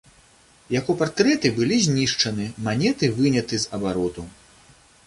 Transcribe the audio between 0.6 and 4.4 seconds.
Яго партрэты былі знішчаны, манеты выняты з абароту.